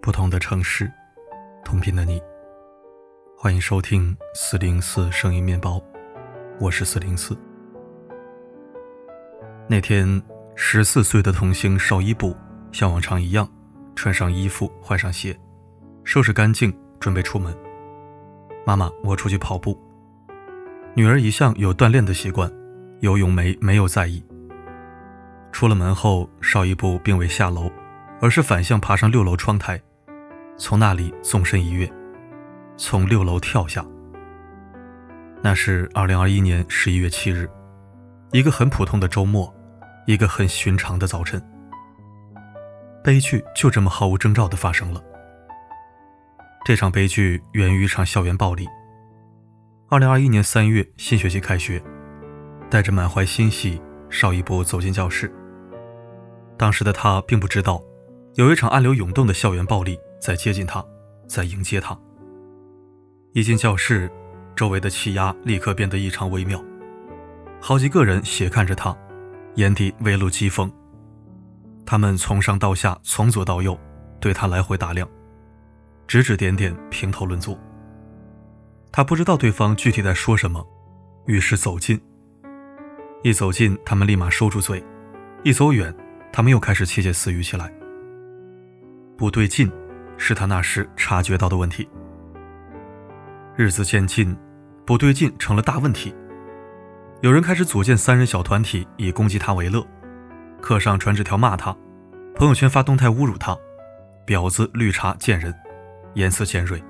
[0.00, 0.90] 不同的城市，
[1.64, 2.22] 同频的你。
[3.36, 5.82] 欢迎收听四零四声音面包，
[6.60, 7.36] 我是四零四。
[9.68, 10.22] 那天，
[10.54, 12.36] 十四岁的童星邵一步
[12.70, 13.48] 像往常一样，
[13.96, 15.36] 穿上衣服，换上鞋，
[16.04, 17.52] 收拾干净，准备出门。
[18.64, 19.76] 妈妈，我出去跑步。
[20.94, 22.52] 女儿一向有锻炼的习惯，
[23.00, 24.22] 游泳没没有在意。
[25.50, 27.72] 出了门后，邵一步并未下楼，
[28.20, 29.80] 而是反向爬上六楼窗台。
[30.58, 31.90] 从那里纵身一跃，
[32.76, 33.84] 从六楼跳下。
[35.42, 37.48] 那是二零二一年十一月七日，
[38.32, 39.52] 一个很普通的周末，
[40.06, 41.42] 一个很寻常的早晨。
[43.06, 45.00] 悲剧就这么毫无征兆的发生了。
[46.64, 48.66] 这场悲剧源于一场校园暴力。
[49.88, 51.80] 二零二一年三月，新学期开学，
[52.68, 53.80] 带着满怀欣喜，
[54.10, 55.32] 邵一波走进教室。
[56.58, 57.80] 当时的他并不知道，
[58.34, 59.96] 有一场暗流涌动的校园暴力。
[60.18, 60.84] 在接近他，
[61.28, 61.96] 在迎接他。
[63.34, 64.10] 一进教室，
[64.56, 66.60] 周围的气压立刻变得异常微妙，
[67.60, 68.96] 好几个人斜看着他，
[69.54, 70.68] 眼底微露讥讽。
[71.86, 73.78] 他们从上到下，从左到右，
[74.20, 75.08] 对他来回打量，
[76.06, 77.56] 指指点点，评头论足。
[78.92, 80.66] 他不知道对方具体在说什么，
[81.26, 81.98] 于是走近。
[83.22, 84.82] 一走近，他们立马收住嘴；
[85.44, 85.94] 一走远，
[86.32, 87.72] 他们又开始窃窃私语起来。
[89.16, 89.72] 不对劲。
[90.18, 91.86] 是他那时察觉到的问题。
[93.54, 94.34] 日子渐近，
[94.86, 96.14] 不对劲成了大问题。
[97.20, 99.86] 有人开始组建三人小团体，以攻击他为乐，
[100.66, 101.72] 课上传纸条骂他，
[102.34, 103.56] 朋友圈发动态侮辱他，
[104.26, 105.54] 婊子、绿茶、贱人，
[106.14, 106.82] 言辞尖锐。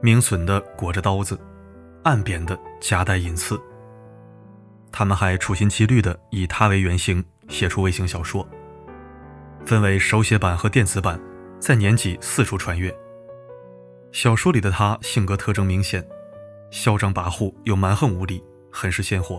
[0.00, 1.38] 明损的裹着刀子，
[2.02, 3.60] 暗贬的夹带隐刺。
[4.90, 8.48] 他们还处心积虑地以他为原型写出微型小说，
[9.66, 11.20] 分为手写版和电子版。
[11.60, 12.90] 在年级四处传阅。
[14.12, 16.02] 小说里的他性格特征明显，
[16.70, 18.42] 嚣张跋扈又蛮横无理，
[18.72, 19.38] 很是鲜活。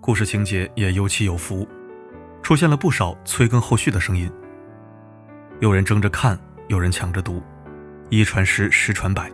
[0.00, 1.68] 故事情节也有起有伏，
[2.42, 4.30] 出现了不少催更后续的声音。
[5.60, 6.38] 有人争着看，
[6.68, 7.42] 有人抢着读，
[8.10, 9.30] 一传十，十传百。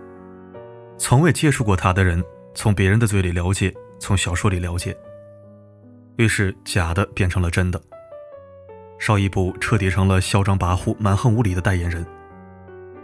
[0.99, 2.23] 从未接触过他的人，
[2.55, 4.97] 从别人的嘴里了解，从小说里了解，
[6.17, 7.81] 于是假的变成了真的。
[8.99, 12.05] 邵一步彻底成了嚣张跋扈、蛮横无理的代言人。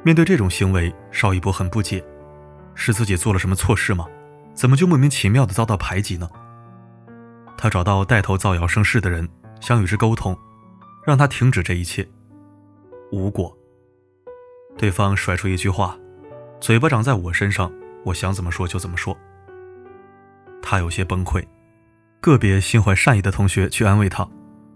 [0.03, 2.05] 面对这种行为，邵一步很不解：
[2.75, 4.07] 是自己做了什么错事吗？
[4.53, 6.29] 怎么就莫名其妙的遭到排挤呢？
[7.57, 9.29] 他找到带头造谣生事的人，
[9.61, 10.37] 想与之沟通，
[11.05, 12.07] 让他停止这一切。
[13.11, 13.57] 无果。
[14.77, 15.97] 对方甩出一句话
[16.61, 17.73] ：“嘴巴长在我身上，
[18.05, 19.17] 我想怎么说就怎么说。”
[20.63, 21.45] 他有些崩溃。
[22.21, 24.27] 个别心怀善意的同学去安慰他。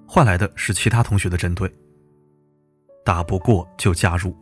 [0.06, 1.70] 换来的是其他同学的针对。
[3.04, 4.36] 打不过就加入，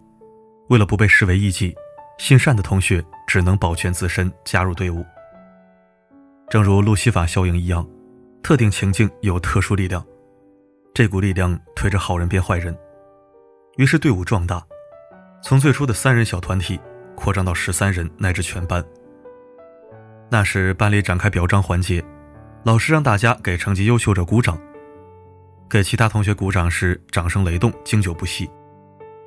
[0.69, 1.73] 为了不被视为异己，
[2.19, 5.07] 心善的同学只能保全自身，加入队伍。
[6.49, 7.89] 正如路西法效应一样，
[8.43, 10.05] 特定情境有特殊力量，
[10.97, 12.75] 这股力量推着好人变坏人，
[13.77, 14.67] 于是队伍壮大，
[15.43, 16.81] 从最初的三人小团体
[17.15, 18.83] 扩张到十三人乃至全班。
[20.31, 22.03] 那时班里展开表彰环节，
[22.65, 24.59] 老师让大家给成绩优秀者鼓掌。
[25.69, 28.49] 给其他同学鼓掌时，掌声雷动，经久不息。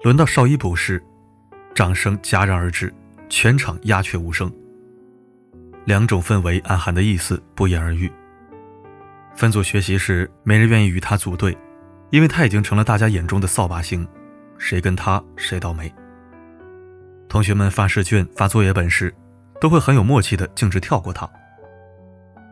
[0.02, 1.00] 轮到邵一补时，
[1.76, 2.92] 掌声戛然而止，
[3.30, 4.52] 全场鸦雀无声。
[5.86, 8.12] 两种氛围暗含的意思不言而喻。
[9.40, 11.58] 分组学习时，没人愿意与他组队，
[12.10, 14.06] 因为他已经成了大家眼中的扫把星，
[14.58, 15.90] 谁跟他谁倒霉。
[17.30, 19.16] 同学们发试卷、发作业本时，
[19.62, 21.26] 都会很有默契的径直跳过他。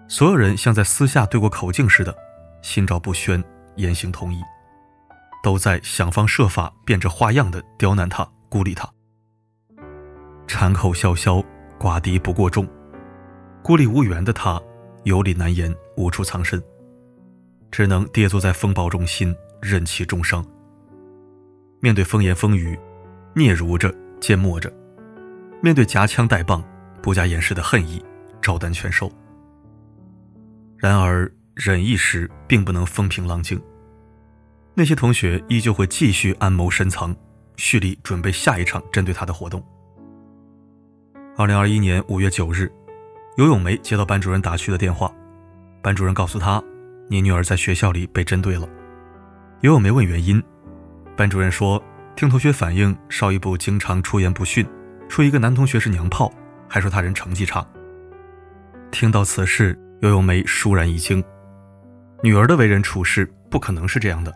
[0.07, 2.15] 所有人像在私下对过口径似的，
[2.61, 3.43] 心照不宣。
[3.75, 4.41] 言行统一，
[5.43, 8.89] 都在想方设法变着花样的刁难他、孤立他。
[10.47, 11.43] 缠口笑笑，
[11.77, 12.65] 寡敌不过众，
[13.61, 14.57] 孤立无援的他，
[15.03, 16.63] 有理难言，无处藏身，
[17.71, 20.45] 只能跌坐在风暴中心，任其重伤。
[21.79, 22.77] 面对风言风语，
[23.35, 24.69] 嗫嚅着，缄默着；
[25.61, 26.63] 面对夹枪带棒，
[27.01, 28.03] 不加掩饰的恨意，
[28.41, 29.11] 照单全收。
[30.77, 31.31] 然而。
[31.59, 33.59] 忍一时，并不能风平浪静。
[34.75, 37.15] 那些同学依旧会继续暗谋深藏，
[37.55, 39.59] 蓄力准备下一场针对他的活动。
[41.35, 42.71] 二零二一年五月九日，
[43.37, 45.11] 游咏梅接到班主任打去的电话，
[45.81, 46.63] 班主任告诉他
[47.07, 48.67] ：“你女儿在学校里被针对了。”
[49.61, 50.41] 游泳梅问原因，
[51.15, 51.81] 班主任说
[52.15, 54.65] ：“听同学反映，邵一部经常出言不逊，
[55.09, 56.31] 说一个男同学是娘炮，
[56.67, 57.65] 还说他人成绩差。
[58.91, 61.23] 听到此事，尤咏梅倏然一惊，
[62.21, 64.33] 女儿的为人处事不可能是这样的。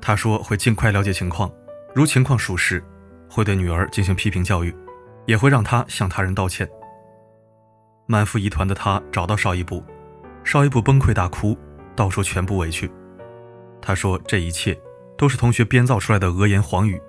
[0.00, 1.50] 她说会尽快了解情况，
[1.94, 2.82] 如情况属实，
[3.30, 4.74] 会对女儿进行批评教育，
[5.26, 6.68] 也会让她向他人道歉。
[8.06, 9.82] 满腹疑团的她找到邵一部，
[10.44, 11.56] 邵一部崩溃大哭，
[11.94, 12.90] 道出全部委屈。
[13.80, 14.78] 他说这一切
[15.16, 17.00] 都是同学编造出来的恶言谎语，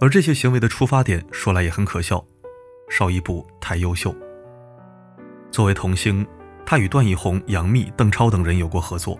[0.00, 2.24] 而这些行为的出发点说来也很可笑，
[2.88, 4.14] 邵一部太优秀。
[5.50, 6.26] 作为童星，
[6.64, 9.18] 他与段奕宏、杨幂、邓超等人有过合作，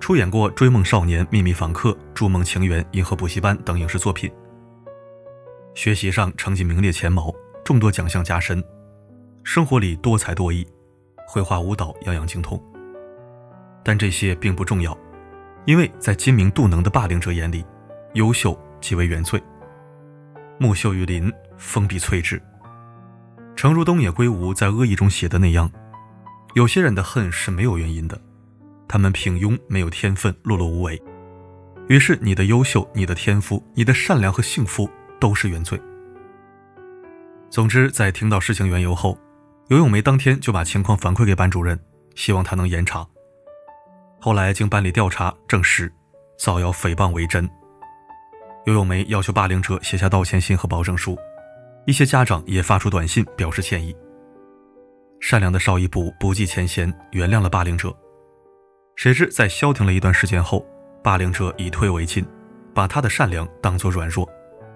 [0.00, 4.30] 出演过《追梦少年》《秘密访客》《筑梦情缘》《银河补习班》等影视作品。
[5.74, 7.32] 学习上成绩名列前茅，
[7.64, 8.60] 众多奖项加身；
[9.42, 10.66] 生活里多才多艺，
[11.26, 12.62] 绘画、舞蹈样样精通。
[13.82, 14.96] 但这些并不重要，
[15.64, 17.64] 因为在精明妒能的霸凌者眼里，
[18.14, 19.42] 优秀即为原罪。
[20.58, 22.40] 木秀于林，风必摧之。
[23.56, 25.70] 诚如东野圭吾在《恶意》中写的那样，
[26.54, 28.20] 有些人的恨是没有原因的，
[28.88, 31.00] 他们平庸，没有天分，碌碌无为。
[31.88, 34.88] 于是，你的优秀、你的天赋、你的善良和幸福
[35.20, 35.80] 都是原罪。
[37.50, 39.18] 总之，在听到事情缘由后，
[39.68, 41.78] 尤咏梅当天就把情况反馈给班主任，
[42.14, 43.06] 希望他能严查。
[44.20, 45.90] 后来经班里调查证实，
[46.38, 47.48] 造谣诽谤为真。
[48.66, 51.16] 尤咏梅要求霸凌者写下道歉信和保证书。
[51.86, 53.94] 一些家长也发出短信表示歉意。
[55.20, 57.94] 善良的邵一步不计前嫌，原谅了霸凌者。
[58.96, 60.64] 谁知在消停了一段时间后，
[61.02, 62.24] 霸凌者以退为进，
[62.74, 64.28] 把他的善良当作软弱，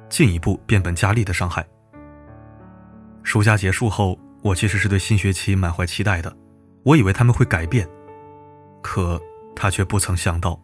[0.09, 1.67] 进一步变本加厉的伤害。
[3.23, 6.35] 暑假结束后，我其实是对新学期满怀期待的，
[6.83, 7.87] 我以为他们会改变，
[8.83, 9.21] 可
[9.55, 10.59] 他却不曾想到，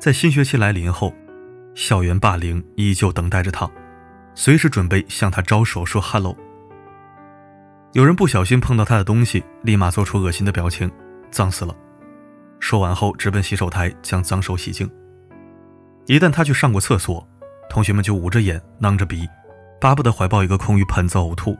[0.00, 1.14] 在新学期来临后，
[1.76, 3.70] 校园霸凌依旧等待着他。
[4.34, 6.36] 随时准备向他招手说 “hello”。
[7.92, 10.90] 有人不小心碰到他的东西，立马做出恶心的表情，
[11.30, 11.72] 脏死了。
[12.58, 14.90] 说完后直奔洗手台将脏手洗净。
[16.06, 17.24] 一旦他去上过厕所，
[17.70, 19.28] 同学们就捂着眼、囔着鼻，
[19.80, 21.56] 巴不得怀抱一个空鱼盆子呕吐。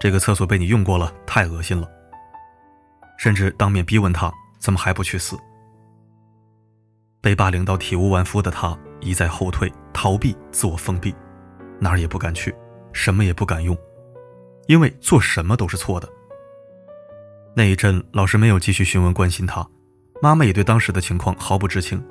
[0.00, 1.88] 这个厕所被你用过了，太恶心了。
[3.18, 5.36] 甚至当面逼问他怎么还不去死。
[7.20, 11.14] 被霸凌到体无完肤的他一再后退、逃避、自我封闭。
[11.80, 12.54] 哪儿也不敢去，
[12.92, 13.76] 什么也不敢用，
[14.66, 16.08] 因为做什么都是错的。
[17.54, 19.66] 那一阵，老师没有继续询问关心他，
[20.22, 22.04] 妈妈也对当时的情况毫不知情。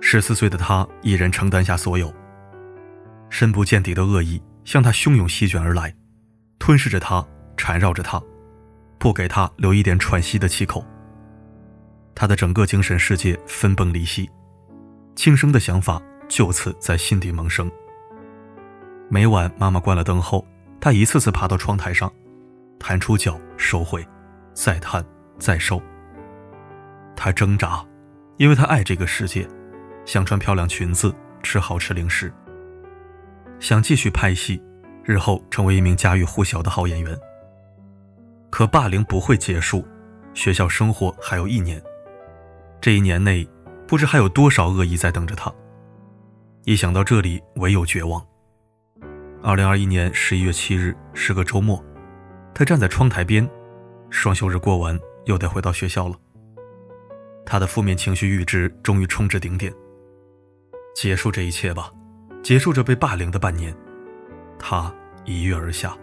[0.00, 2.12] 十四岁的他一人承担下所有，
[3.30, 5.94] 深不见底的恶意向他汹涌席卷而来，
[6.58, 7.26] 吞噬着他，
[7.56, 8.22] 缠绕着他，
[8.98, 10.84] 不给他留一点喘息的气口。
[12.14, 14.28] 他的整个精神世界分崩离析，
[15.14, 17.70] 轻生的想法就此在心底萌生。
[19.08, 20.44] 每晚，妈妈关了灯后，
[20.80, 22.12] 他一次次爬到窗台上，
[22.78, 24.06] 弹出脚，收回，
[24.52, 25.04] 再弹，
[25.38, 25.80] 再收。
[27.16, 27.84] 他挣扎，
[28.36, 29.48] 因为他爱这个世界，
[30.04, 32.32] 想穿漂亮裙子，吃好吃零食，
[33.60, 34.60] 想继续拍戏，
[35.08, 37.18] 日后成为一名家喻户晓的好演员。
[38.50, 39.82] 可霸凌不会结束，
[40.34, 41.82] 学校生活还有一年，
[42.78, 43.48] 这一年内，
[43.86, 45.50] 不知还有多少恶意在等着他。
[46.64, 48.22] 一想到这里，唯有绝望。
[49.42, 51.82] 二零二一年十一月七日是个周末，
[52.54, 53.48] 他站在窗台边，
[54.10, 56.16] 双休日过完，又得回到学校了。
[57.46, 59.72] 他的负面情绪阈值终于冲至顶点。
[60.94, 61.90] 结束这一切吧，
[62.42, 63.74] 结束这被霸凌的半年。
[64.58, 64.92] 他
[65.24, 65.96] 一跃而下，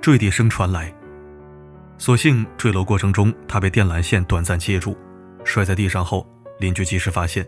[0.00, 0.92] 坠地声传来。
[1.98, 4.96] 所幸坠楼过程中，他被电缆线短暂接住，
[5.44, 6.26] 摔在地上后，
[6.58, 7.46] 邻居及时发现，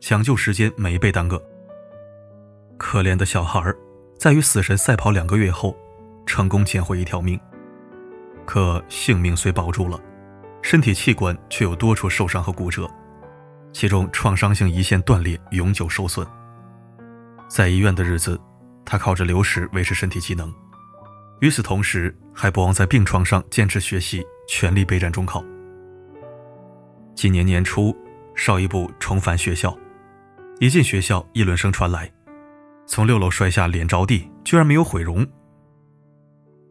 [0.00, 1.42] 抢救时间没被耽搁。
[2.76, 3.72] 可怜的小孩。
[4.16, 5.76] 在与死神赛跑两个月后，
[6.24, 7.38] 成功捡回一条命。
[8.46, 10.00] 可性命虽保住了，
[10.62, 12.88] 身体器官却有多处受伤和骨折，
[13.72, 16.26] 其中创伤性胰腺断裂，永久受损。
[17.48, 18.40] 在医院的日子，
[18.84, 20.52] 他靠着流食维持身体机能，
[21.40, 25.44] 与此同时还不忘在病床上坚持学习，全力备战中考。
[27.14, 27.96] 今年年初，
[28.34, 29.76] 邵一部重返学校，
[30.60, 32.10] 一进学校，议论声传来。
[32.86, 35.26] 从六楼摔下，脸着地，居然没有毁容。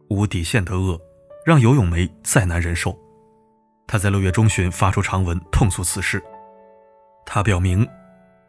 [0.08, 1.00] 无底线的恶，
[1.44, 2.96] 让尤咏梅再难忍受。
[3.86, 6.22] 他在六月中旬发出长文痛诉此事。
[7.26, 7.86] 他表明，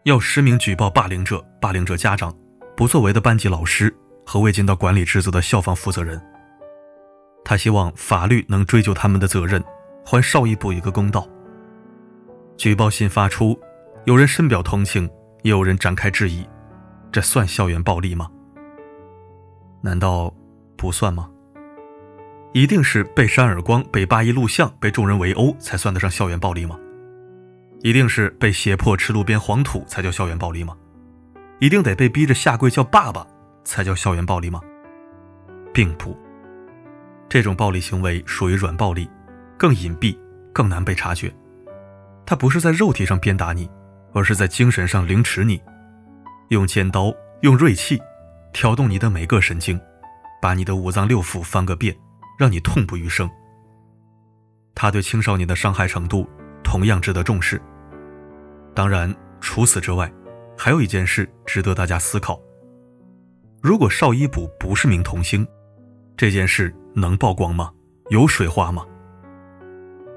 [0.04, 2.36] 要实名举报霸凌者、霸凌者家长、
[2.76, 3.94] 不作为的班级老师
[4.26, 6.22] 和未尽到管理职责的校方负责人。
[7.44, 9.64] 他希望法律能追究他们的责任，
[10.06, 11.28] 还邵一部一个公道。
[12.58, 13.58] 举报信发出，
[14.06, 15.10] 有人深表同情，
[15.44, 16.46] 也有人展开质疑。
[17.12, 18.30] 这算校园暴力吗？
[19.82, 20.34] 难道
[20.76, 21.30] 不算吗？
[22.52, 26.80] 一定是被扇耳光、被扒衣录像、被众人围殴才算得上校园暴力吗？
[27.82, 30.76] 一定是被胁迫吃路边黄土才叫校园暴力吗？
[31.60, 33.26] 一定得被逼着下跪叫爸爸
[33.64, 34.62] 才叫校园暴力吗？
[35.74, 36.18] 并不。
[37.28, 39.10] 这种暴力行为属于软暴力，
[39.58, 40.18] 更隐蔽，
[40.54, 41.34] 更难被察觉。
[42.26, 43.70] 它不是在肉体上鞭打你，
[44.14, 45.62] 而是在精神上凌迟你，
[46.50, 48.02] 用尖刀，用锐器，
[48.54, 49.80] 挑动你的每个神经，
[50.42, 51.96] 把你的五脏六腑翻个遍，
[52.38, 53.30] 让你痛不欲生。
[54.74, 56.28] 他对青少年的伤害程度
[56.64, 57.62] 同样值得重视。
[58.74, 60.12] 当然，除此之外，
[60.58, 62.40] 还有一件事值得大家思考：
[63.62, 65.48] 如果邵一卜不是名童星，
[66.16, 67.72] 这件事能曝光吗？
[68.10, 68.86] 有水花吗？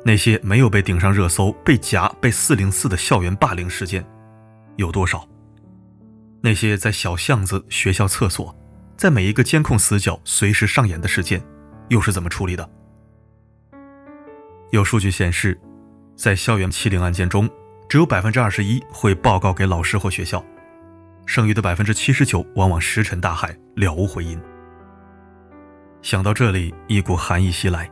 [0.05, 4.07] 那些没有被顶上热搜、被夹、被四零四的校园霸凌事件
[4.77, 5.27] 有多少？
[6.41, 8.57] 那些在小巷子、学校厕所，
[8.97, 11.43] 在每一个监控死角随时上演的事件，
[11.89, 12.71] 又是怎么处理的？
[14.71, 15.59] 有数据显示，
[16.15, 17.51] 在校园欺凌案件中，
[17.89, 20.45] 只有百分之二十一会报告给老师或学校，
[21.25, 24.39] 剩余的百分之七十九往往石沉大海，了无回音。
[26.03, 27.91] 想到这里，一股寒意袭来。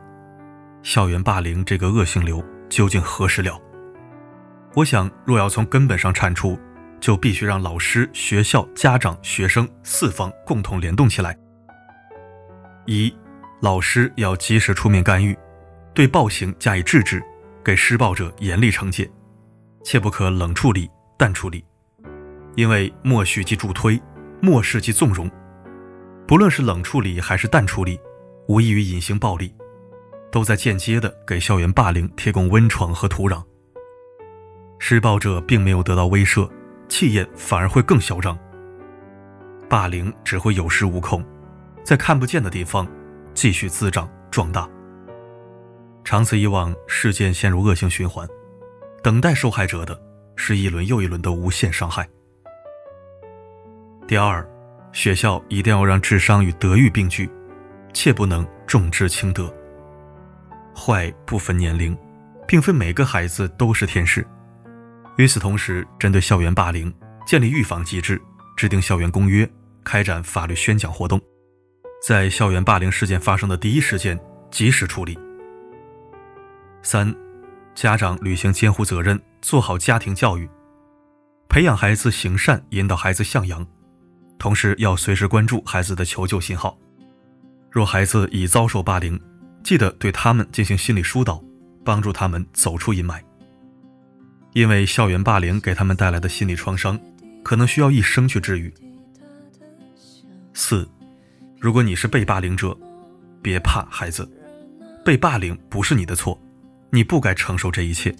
[0.83, 3.59] 校园霸凌这个恶性瘤究竟何时了？
[4.75, 6.59] 我想，若要从根本上铲除，
[6.99, 11.35] 就必须让老师、学校、家长、学生四方共同联动起来。
[12.85, 13.11] 一，
[13.61, 15.35] 老师要及时出面干预，
[15.95, 17.19] 对暴行加以制止，
[17.63, 19.09] 给施暴者严厉惩戒，
[19.89, 21.63] 切不可冷处理、淡处理，
[22.57, 23.97] 因为默许即助推，
[24.41, 25.31] 漠视即纵容。
[26.27, 27.97] 不论是冷处理还是淡处理，
[28.49, 29.55] 无异于隐形暴力。
[30.29, 33.41] 都在间接的给校园霸凌提供温床和土壤。
[34.77, 36.49] 施暴者并没有得到威慑，
[36.89, 38.37] 气焰反而会更嚣张。
[39.69, 41.23] 霸凌只会有恃无恐，
[41.81, 42.85] 在看不见的地方
[43.33, 44.69] 继续滋长壮大。
[46.03, 48.27] 长此以往，事件陷入恶性循环，
[49.03, 49.99] 等待受害者的
[50.35, 52.07] 是一轮又一轮的无限伤害。
[54.07, 54.47] 第二，
[54.91, 57.29] 学校一定要让智商与德育并举，
[57.93, 59.53] 切不能重智轻德。
[60.75, 61.97] 坏不分年龄，
[62.47, 64.25] 并非每个孩子都是天使。
[65.17, 66.93] 与此同时，针对校园霸凌，
[67.25, 68.21] 建立预防机制，
[68.55, 69.49] 制定校园公约，
[69.83, 71.19] 开展法律宣讲活动，
[72.05, 74.19] 在校园霸凌事件发生的第一时间
[74.51, 75.17] 及时处理。
[76.83, 77.13] 三，
[77.77, 80.49] 家长履行监护责任，做好家庭教育，
[81.47, 83.63] 培养孩子行善，引导孩子向阳，
[84.39, 86.75] 同时要随时关注孩子的求救信号。
[87.69, 89.21] 若孩子已遭受霸凌，
[89.63, 91.39] 记得对他们进行心理疏导，
[91.85, 93.21] 帮助他们走出阴霾。
[94.53, 96.99] 因为校园霸凌给他们带来的心理创伤，
[97.43, 98.73] 可能需要一生去治愈。
[100.51, 100.89] 四，
[101.59, 102.75] 如果你是被霸凌者，
[103.39, 104.27] 别怕，孩子，
[105.05, 106.41] 被霸凌不是你的错，
[106.89, 108.15] 你不该承受这一切。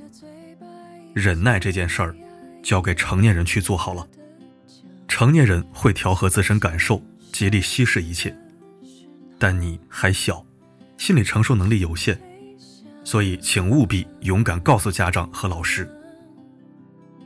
[1.14, 2.16] 忍耐这件事儿，
[2.62, 4.08] 交给成年人去做好了。
[5.08, 8.36] 成年人会调和自身感受，极力稀释一切，
[9.40, 10.46] 但你还小。
[10.98, 12.20] 心理承受能力有限，
[13.04, 15.88] 所以请务必勇敢告诉家长和老师。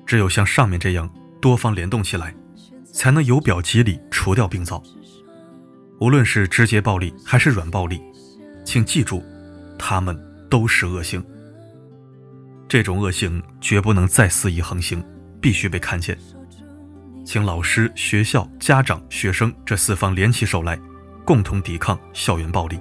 [0.06, 1.10] 只有像上面这样
[1.42, 2.36] 多方联动起来，
[2.92, 4.84] 才能由表及里除掉病灶。
[6.02, 8.02] 无论是直接暴力还是软暴力，
[8.66, 9.24] 请记住，
[9.80, 10.18] 他们
[10.50, 11.24] 都是恶性。
[12.72, 15.04] 这种恶行绝不能再肆意横行，
[15.42, 16.18] 必须被看见。
[17.26, 20.80] 请老师、学校、家长、学生这四方联起手来，
[21.26, 22.80] 共同抵抗校园暴力。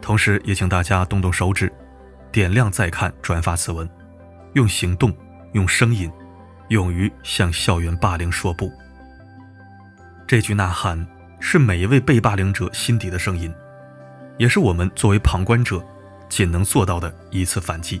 [0.00, 1.70] 同时，也请大家动动手指，
[2.32, 3.86] 点亮再看、转发此文，
[4.54, 5.14] 用行动、
[5.52, 6.10] 用声音，
[6.68, 8.72] 勇于向校园霸凌说不。
[10.26, 11.06] 这句呐喊
[11.40, 13.52] 是每一位被霸凌者心底的声音，
[14.38, 15.84] 也是我们作为旁观者
[16.30, 18.00] 仅能做到的一次反击。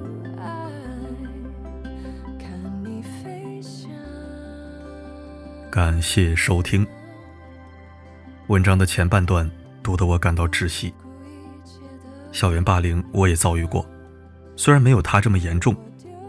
[5.71, 6.85] 感谢收听。
[8.47, 9.49] 文章的前半段
[9.81, 10.93] 读得我感到窒息。
[12.33, 13.85] 校园霸凌我也遭遇过，
[14.57, 15.73] 虽然没有他这么严重，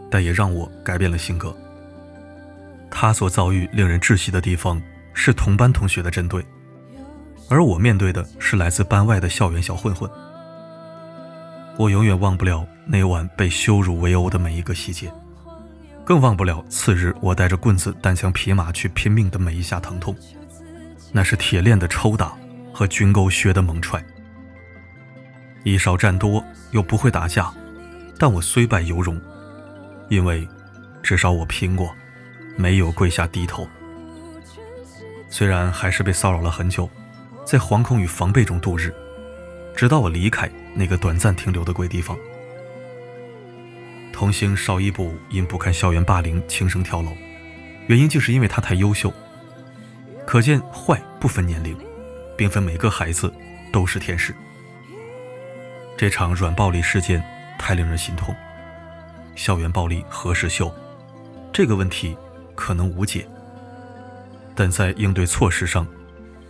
[0.09, 1.53] 但也让我改变了性格。
[2.89, 4.81] 他所遭遇令人窒息的地方
[5.13, 6.47] 是同班同学的针对，
[7.49, 10.09] 而我面对的是来自班外的校园小混混。
[11.77, 15.13] 我永远忘不了那晚被羞辱围殴的每一个细节，
[16.05, 20.15] 更忘不了次日我带着棍子单枪匹马去拼命的每一下疼痛。
[21.13, 22.33] 那是铁链的抽打
[22.73, 24.03] 和军沟靴的猛踹。
[25.63, 26.43] 以少战多
[26.73, 27.53] 又不会打架，
[28.19, 29.21] 但我虽败犹荣，
[30.09, 30.49] 因为
[31.03, 31.95] 至少我拼过，
[32.57, 33.69] 没有跪下低头。
[35.29, 36.91] 虽然还是被骚扰了很久，
[37.45, 38.93] 在惶恐与防备中度日，
[39.77, 42.19] 直到我离开那个短暂停留的鬼地方。
[44.23, 47.11] 同行少一步因不堪校园霸凌轻生跳楼，
[47.89, 49.13] 原因就是因为他太优秀。
[50.25, 51.77] 可见坏不分年龄，
[52.37, 53.35] 并非每个孩子
[53.73, 54.33] 都是天使。
[55.97, 57.21] 这场软暴力事件
[57.59, 58.33] 太令人心痛。
[59.35, 60.73] 校园暴力何时休？
[61.53, 62.17] 这个问题
[62.55, 63.27] 可能无解。
[64.55, 65.85] 但在应对措施上，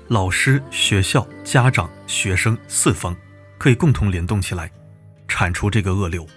[0.09, 3.17] 老师、学校、家长、学生四方
[3.57, 4.71] 可以共同联动起来，
[5.27, 6.29] 铲除这个恶瘤。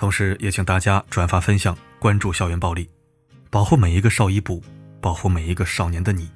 [0.00, 2.88] 同时，也请大家转发分享，关注校园暴力，
[3.50, 4.64] 保护每一个少一部。
[4.98, 6.30] 保护每一个少年的你。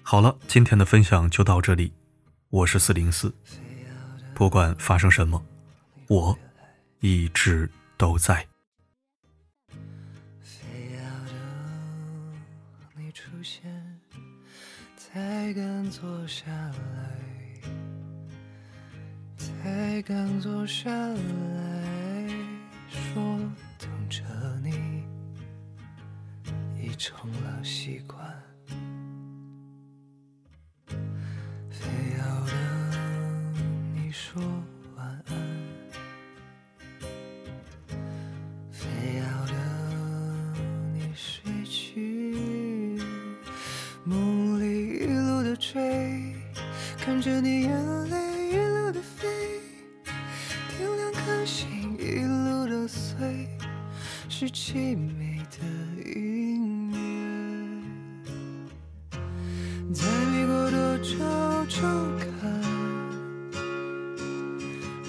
[0.00, 1.92] 好了，今天的分享就到这里。
[2.50, 3.34] 我是四零四，
[4.32, 5.44] 不管发生什么，
[6.06, 6.38] 我
[7.00, 8.46] 一直都在。
[14.96, 17.31] 才敢坐下来，
[19.62, 22.28] 才敢坐下来
[22.88, 23.38] 说
[23.78, 24.24] 等着
[24.60, 25.04] 你。
[26.82, 28.20] 已成了习惯，
[54.44, 55.58] 是凄美的
[56.04, 56.98] 音乐。
[59.94, 61.16] 在美国多久
[61.68, 61.80] 就
[62.18, 62.50] 看，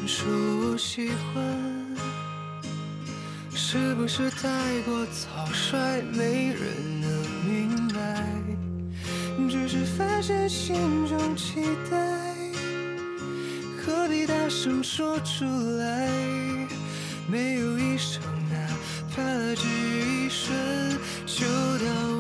[0.05, 1.43] 说我喜欢，
[3.55, 7.09] 是不是太过草率，没人能
[7.49, 8.23] 明白？
[9.49, 11.97] 只是发现心中期待，
[13.79, 15.43] 何必大声说出
[15.79, 16.07] 来？
[17.27, 18.21] 没有一声，
[21.35, 21.47] 就
[21.79, 22.12] 到。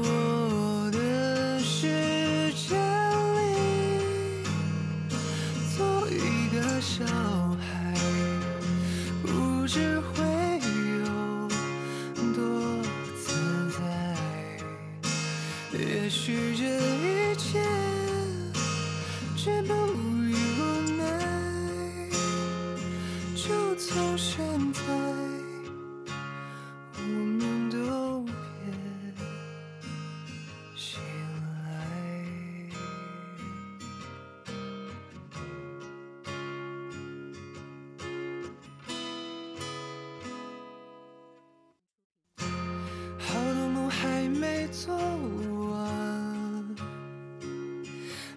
[44.73, 46.65] 做完，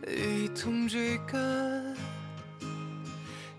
[0.06, 1.34] 一同追赶。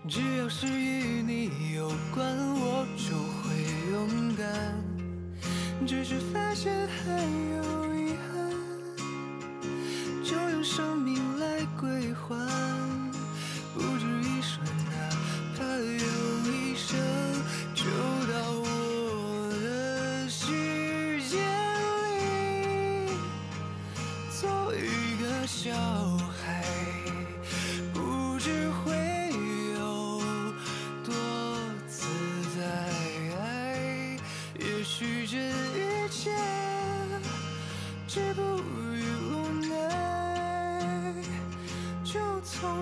[0.08, 4.46] 只要是与你有关，我就会勇敢。
[5.84, 8.32] 只是发现还有遗憾，
[10.22, 11.07] 就用生命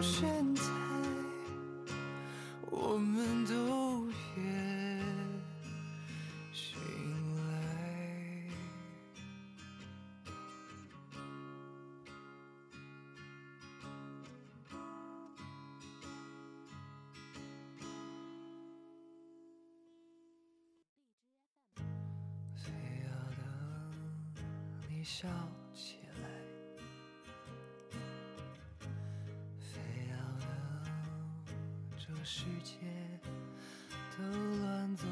[0.08, 0.62] 现在
[2.70, 5.02] 我们都也
[6.52, 6.78] 醒
[7.34, 7.42] 来。
[22.54, 22.70] 非
[23.02, 23.44] 要等
[24.88, 25.26] 你笑
[25.74, 26.05] 起。
[32.28, 32.74] 世界
[34.18, 34.24] 都
[34.58, 35.06] 乱作